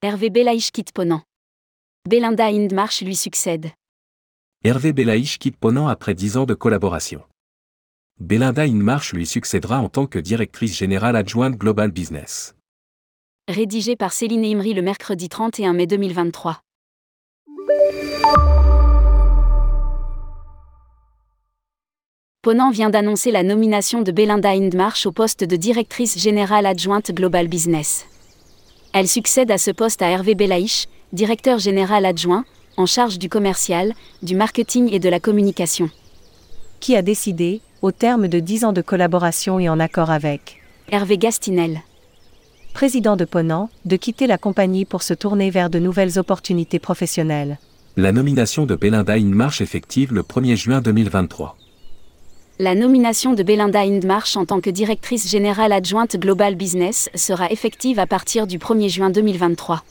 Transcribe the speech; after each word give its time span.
Hervé 0.00 0.30
Belaïch 0.30 0.70
quitte 0.70 0.92
Ponant. 0.92 1.22
Belinda 2.08 2.46
Hindmarch 2.46 3.02
lui 3.02 3.16
succède. 3.16 3.72
Hervé 4.62 4.92
Belaïch 4.92 5.38
quitte 5.38 5.56
Ponant 5.56 5.88
après 5.88 6.14
10 6.14 6.36
ans 6.36 6.46
de 6.46 6.54
collaboration. 6.54 7.24
Belinda 8.20 8.62
Hindmarch 8.62 9.12
lui 9.12 9.26
succédera 9.26 9.80
en 9.80 9.88
tant 9.88 10.06
que 10.06 10.20
directrice 10.20 10.78
générale 10.78 11.16
adjointe 11.16 11.56
Global 11.56 11.90
Business. 11.90 12.54
Rédigé 13.48 13.96
par 13.96 14.12
Céline 14.12 14.44
Imri 14.44 14.72
le 14.72 14.82
mercredi 14.82 15.28
31 15.28 15.72
mai 15.72 15.88
2023. 15.88 16.60
Ponant 22.42 22.70
vient 22.70 22.90
d'annoncer 22.90 23.32
la 23.32 23.42
nomination 23.42 24.02
de 24.02 24.12
Belinda 24.12 24.50
Hindmarch 24.50 25.06
au 25.06 25.12
poste 25.12 25.42
de 25.42 25.56
directrice 25.56 26.16
générale 26.16 26.66
adjointe 26.66 27.10
Global 27.10 27.48
Business. 27.48 28.06
Elle 28.92 29.08
succède 29.08 29.50
à 29.50 29.58
ce 29.58 29.70
poste 29.70 30.02
à 30.02 30.08
Hervé 30.08 30.34
Belaïch, 30.34 30.86
directeur 31.12 31.58
général 31.58 32.06
adjoint, 32.06 32.44
en 32.76 32.86
charge 32.86 33.18
du 33.18 33.28
commercial, 33.28 33.92
du 34.22 34.34
marketing 34.34 34.88
et 34.92 34.98
de 34.98 35.08
la 35.08 35.20
communication. 35.20 35.90
Qui 36.80 36.96
a 36.96 37.02
décidé, 37.02 37.60
au 37.82 37.92
terme 37.92 38.28
de 38.28 38.40
10 38.40 38.64
ans 38.64 38.72
de 38.72 38.82
collaboration 38.82 39.58
et 39.58 39.68
en 39.68 39.80
accord 39.80 40.10
avec 40.10 40.60
Hervé 40.90 41.18
Gastinel, 41.18 41.82
président 42.72 43.16
de 43.16 43.24
Ponant, 43.24 43.70
de 43.84 43.96
quitter 43.96 44.26
la 44.26 44.38
compagnie 44.38 44.84
pour 44.84 45.02
se 45.02 45.12
tourner 45.12 45.50
vers 45.50 45.70
de 45.70 45.78
nouvelles 45.78 46.18
opportunités 46.18 46.78
professionnelles. 46.78 47.58
La 47.96 48.12
nomination 48.12 48.66
de 48.66 48.76
Belinda 48.76 49.14
Hindmarch 49.14 49.60
effective 49.60 50.14
le 50.14 50.22
1er 50.22 50.56
juin 50.56 50.80
2023. 50.80 51.56
La 52.60 52.74
nomination 52.74 53.34
de 53.34 53.44
Belinda 53.44 53.82
Hindmarch 53.82 54.36
en 54.36 54.44
tant 54.44 54.60
que 54.60 54.68
directrice 54.68 55.30
générale 55.30 55.70
adjointe 55.70 56.16
Global 56.16 56.56
Business 56.56 57.08
sera 57.14 57.48
effective 57.52 58.00
à 58.00 58.06
partir 58.08 58.48
du 58.48 58.58
1er 58.58 58.88
juin 58.88 59.10
2023. 59.10 59.84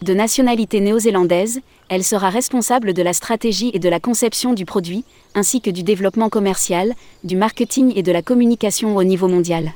De 0.00 0.14
nationalité 0.14 0.80
néo-zélandaise, 0.80 1.60
elle 1.90 2.02
sera 2.02 2.30
responsable 2.30 2.94
de 2.94 3.02
la 3.02 3.12
stratégie 3.12 3.72
et 3.74 3.78
de 3.78 3.90
la 3.90 4.00
conception 4.00 4.54
du 4.54 4.64
produit, 4.64 5.04
ainsi 5.34 5.60
que 5.60 5.68
du 5.68 5.82
développement 5.82 6.30
commercial, 6.30 6.94
du 7.24 7.36
marketing 7.36 7.92
et 7.94 8.02
de 8.02 8.10
la 8.10 8.22
communication 8.22 8.96
au 8.96 9.04
niveau 9.04 9.28
mondial. 9.28 9.74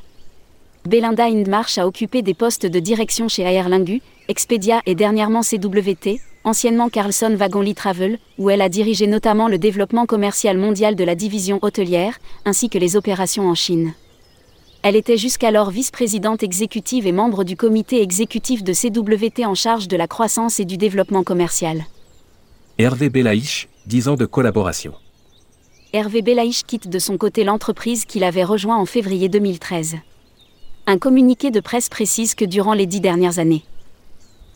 Belinda 0.85 1.25
Hindmarch 1.25 1.77
a 1.77 1.85
occupé 1.85 2.23
des 2.23 2.33
postes 2.33 2.65
de 2.65 2.79
direction 2.79 3.27
chez 3.27 3.43
Aer 3.43 3.69
Lingus, 3.69 4.01
Expedia 4.27 4.81
et 4.87 4.95
dernièrement 4.95 5.41
CWT, 5.41 6.19
anciennement 6.47 6.89
Carlson 6.89 7.35
Wagonly 7.37 7.75
Travel, 7.75 8.19
où 8.37 8.49
elle 8.49 8.61
a 8.61 8.69
dirigé 8.69 9.05
notamment 9.05 9.49
le 9.49 9.57
développement 9.57 10.05
commercial 10.05 10.57
mondial 10.57 10.95
de 10.95 11.03
la 11.03 11.13
division 11.13 11.59
hôtelière, 11.61 12.17
ainsi 12.45 12.69
que 12.69 12.77
les 12.77 12.95
opérations 12.95 13.49
en 13.49 13.55
Chine. 13.55 13.93
Elle 14.81 14.95
était 14.95 15.17
jusqu'alors 15.17 15.69
vice-présidente 15.69 16.43
exécutive 16.43 17.05
et 17.05 17.11
membre 17.11 17.43
du 17.43 17.57
comité 17.57 18.01
exécutif 18.01 18.63
de 18.63 18.73
CWT 18.73 19.45
en 19.45 19.55
charge 19.55 19.89
de 19.89 19.97
la 19.97 20.07
croissance 20.07 20.61
et 20.61 20.65
du 20.65 20.77
développement 20.77 21.23
commercial. 21.23 21.83
Hervé 22.77 23.09
Belaïch, 23.09 23.67
10 23.87 24.07
ans 24.07 24.15
de 24.15 24.25
collaboration. 24.25 24.93
Hervé 25.91 26.21
Belaïch 26.21 26.63
quitte 26.63 26.87
de 26.87 26.99
son 26.99 27.17
côté 27.17 27.43
l'entreprise 27.43 28.05
qu'il 28.05 28.23
avait 28.23 28.43
rejoint 28.45 28.77
en 28.77 28.85
février 28.85 29.27
2013. 29.27 29.97
Un 30.85 30.97
communiqué 30.97 31.51
de 31.51 31.59
presse 31.59 31.89
précise 31.89 32.35
que 32.35 32.45
durant 32.45 32.73
les 32.73 32.85
dix 32.85 33.01
dernières 33.01 33.39
années, 33.39 33.63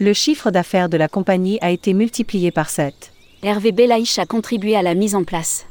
Le 0.03 0.13
chiffre 0.13 0.49
d'affaires 0.49 0.89
de 0.89 0.97
la 0.97 1.07
compagnie 1.07 1.59
a 1.61 1.69
été 1.69 1.93
multiplié 1.93 2.49
par 2.49 2.71
7. 2.71 3.11
Hervé 3.43 3.71
Belaïch 3.71 4.17
a 4.17 4.25
contribué 4.25 4.75
à 4.75 4.81
la 4.81 4.95
mise 4.95 5.13
en 5.13 5.23
place 5.23 5.67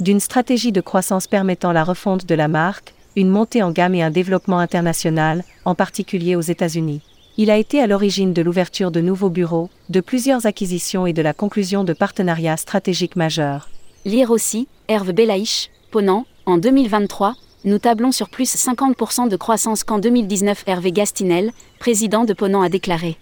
D'une 0.00 0.18
stratégie 0.18 0.72
de 0.72 0.80
croissance 0.80 1.28
permettant 1.28 1.70
la 1.70 1.84
refonte 1.84 2.26
de 2.26 2.34
la 2.34 2.48
marque, 2.48 2.92
une 3.14 3.30
montée 3.30 3.62
en 3.62 3.70
gamme 3.70 3.94
et 3.94 4.02
un 4.02 4.10
développement 4.10 4.58
international, 4.58 5.44
en 5.64 5.76
particulier 5.76 6.34
aux 6.34 6.40
États-Unis. 6.40 7.02
Il 7.36 7.52
a 7.52 7.56
été 7.56 7.80
à 7.80 7.86
l'origine 7.86 8.32
de 8.32 8.42
l'ouverture 8.42 8.90
de 8.90 9.00
nouveaux 9.00 9.30
bureaux, 9.30 9.70
de 9.90 10.00
plusieurs 10.00 10.44
acquisitions 10.46 11.06
et 11.06 11.12
de 11.12 11.22
la 11.22 11.32
conclusion 11.32 11.84
de 11.84 11.92
partenariats 11.92 12.56
stratégiques 12.56 13.14
majeurs. 13.14 13.68
Lire 14.04 14.32
aussi, 14.32 14.66
Hervé 14.88 15.12
Belaïch, 15.12 15.70
Ponant, 15.92 16.26
en 16.46 16.58
2023, 16.58 17.36
nous 17.64 17.78
tablons 17.78 18.10
sur 18.10 18.28
plus 18.28 18.52
50% 18.52 19.28
de 19.28 19.36
croissance 19.36 19.84
qu'en 19.84 20.00
2019. 20.00 20.64
Hervé 20.66 20.90
Gastinel, 20.90 21.52
président 21.78 22.24
de 22.24 22.32
Ponant, 22.32 22.62
a 22.62 22.68
déclaré. 22.68 23.16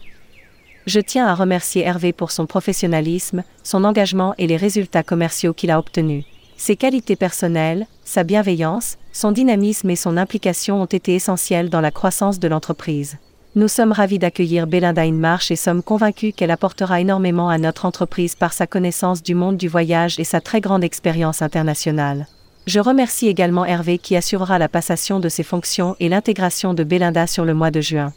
Je 0.87 1.00
tiens 1.00 1.27
à 1.27 1.34
remercier 1.34 1.83
Hervé 1.83 2.12
pour 2.12 2.31
son 2.31 2.45
professionnalisme, 2.45 3.43
son 3.62 3.84
engagement 3.84 4.34
et 4.37 4.47
les 4.47 4.59
résultats 4.59 5.03
commerciaux 5.03 5.55
qu'il 5.55 5.71
a 5.71 5.78
obtenus. 5.78 6.25
Ses 6.59 6.77
qualités 6.77 7.17
personnelles, 7.17 7.87
sa 8.05 8.22
bienveillance, 8.22 8.99
son 9.12 9.33
dynamisme 9.33 9.89
et 9.89 9.97
son 9.97 10.17
implication 10.19 10.83
ont 10.83 10.87
été 10.87 11.15
essentiels 11.15 11.71
dans 11.71 11.81
la 11.81 11.91
croissance 11.91 12.39
de 12.39 12.49
l'entreprise. 12.49 13.17
Nous 13.56 13.69
sommes 13.69 13.93
ravis 13.93 14.19
d'accueillir 14.19 14.67
Belinda 14.67 15.03
Hindmarch 15.03 15.50
et 15.50 15.56
sommes 15.56 15.83
convaincus 15.83 16.34
qu'elle 16.37 16.50
apportera 16.50 17.00
énormément 17.00 17.49
à 17.49 17.56
notre 17.56 17.87
entreprise 17.87 18.34
par 18.34 18.53
sa 18.53 18.67
connaissance 18.67 19.23
du 19.23 19.34
monde 19.34 19.56
du 19.56 19.69
voyage 19.69 20.19
et 20.19 20.25
sa 20.25 20.41
très 20.41 20.61
grande 20.61 20.84
expérience 20.84 21.41
internationale. 21.41 22.27
Je 22.67 22.81
remercie 22.81 23.28
également 23.28 23.65
Hervé 23.65 23.99
qui 23.99 24.17
assurera 24.17 24.59
la 24.59 24.69
passation 24.69 25.21
de 25.21 25.28
ses 25.28 25.44
fonctions 25.44 25.97
et 26.00 26.09
l'intégration 26.09 26.75
de 26.75 26.84
Belinda 26.84 27.27
sur 27.27 27.44
le 27.44 27.55
mois 27.55 27.71
de 27.71 27.81
juin. 27.81 28.12